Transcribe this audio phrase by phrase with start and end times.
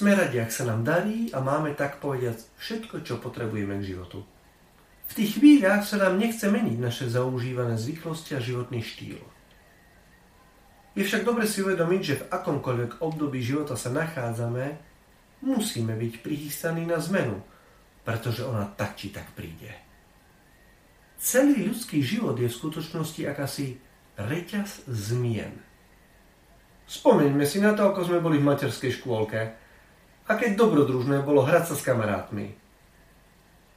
[0.00, 4.24] Sme radi, ak sa nám darí a máme tak povediať všetko, čo potrebujeme k životu.
[5.04, 9.20] V tých chvíľach sa nám nechce meniť naše zaužívané zvyklosti a životný štýl.
[10.96, 14.80] Je však dobre si uvedomiť, že v akomkoľvek období života sa nachádzame,
[15.44, 17.36] musíme byť prichystaní na zmenu,
[18.00, 19.68] pretože ona tak či tak príde.
[21.20, 23.76] Celý ľudský život je v skutočnosti akási
[24.16, 25.60] reťaz zmien.
[26.88, 29.68] Spomeňme si na to, ako sme boli v materskej škôlke.
[30.30, 32.54] Aké dobrodružné bolo hrať sa s kamarátmi.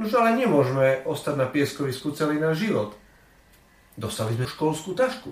[0.00, 2.96] Nož ale nemôžeme ostať na pieskovisku celý náš život.
[4.00, 5.28] Dostali sme školskú tašku,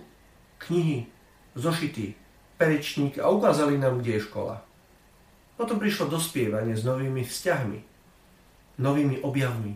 [0.69, 1.09] knihy,
[1.57, 2.13] zošity,
[2.61, 4.61] perečník a ukázali nám, kde je škola.
[5.57, 7.79] Potom prišlo dospievanie s novými vzťahmi,
[8.77, 9.73] novými objavmi.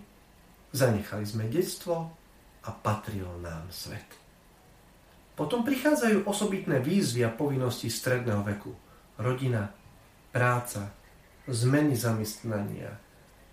[0.77, 2.13] Zanechali sme detstvo
[2.61, 4.05] a patril nám svet.
[5.41, 8.77] Potom prichádzajú osobitné výzvy a povinnosti stredného veku.
[9.17, 9.73] Rodina,
[10.37, 11.00] práca,
[11.49, 12.99] zmeny zamestnania,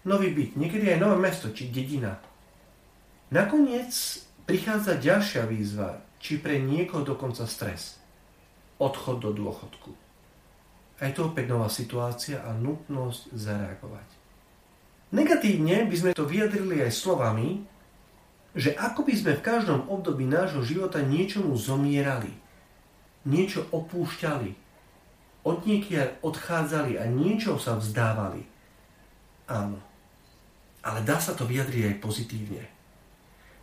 [0.07, 2.19] nový byt, niekedy aj nové mesto či dedina.
[3.31, 3.91] Nakoniec
[4.47, 7.99] prichádza ďalšia výzva, či pre niekoho dokonca stres.
[8.79, 9.91] Odchod do dôchodku.
[10.97, 14.07] A je to opäť nová situácia a nutnosť zareagovať.
[15.13, 17.63] Negatívne by sme to vyjadrili aj slovami,
[18.57, 22.33] že ako by sme v každom období nášho života niečomu zomierali,
[23.27, 24.66] niečo opúšťali,
[25.47, 28.43] od niekiaľ odchádzali a niečo sa vzdávali.
[29.47, 29.79] Áno,
[30.83, 32.63] ale dá sa to vyjadriť aj pozitívne.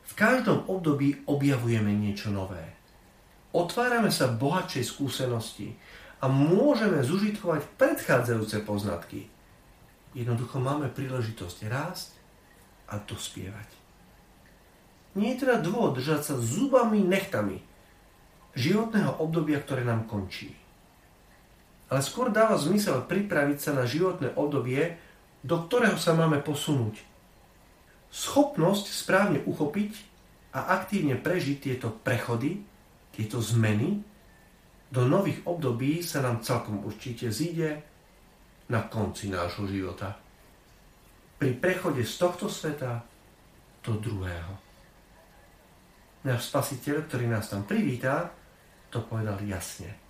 [0.09, 2.65] V každom období objavujeme niečo nové.
[3.53, 5.77] Otvárame sa bohatšej skúsenosti
[6.25, 9.29] a môžeme zužitkovať predchádzajúce poznatky.
[10.17, 12.11] Jednoducho máme príležitosť rásť
[12.89, 13.69] a dospievať.
[15.15, 17.63] Nie je teda dôvod držať sa zubami nechtami
[18.55, 20.64] životného obdobia, ktoré nám končí.
[21.93, 24.97] Ale skôr dáva zmysel pripraviť sa na životné obdobie,
[25.45, 26.97] do ktorého sa máme posunúť.
[28.09, 29.93] Schopnosť správne uchopiť
[30.55, 32.63] a aktívne prežiť tieto prechody,
[33.13, 34.01] tieto zmeny
[34.89, 37.83] do nových období sa nám celkom určite zíde
[38.71, 40.15] na konci nášho života.
[41.37, 43.03] Pri prechode z tohto sveta
[43.85, 44.65] do druhého
[46.25, 48.33] náš spasiteľ, ktorý nás tam privítá,
[48.89, 50.04] to povedal jasne.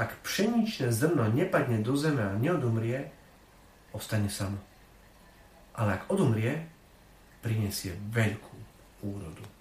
[0.00, 3.12] Ak pšeničné zrno nepadne do zeme a neodumrie,
[3.92, 4.56] ostane samo.
[5.76, 6.64] Ale ak odumrie,
[7.44, 8.56] prinesie veľkú
[9.04, 9.44] úrodu.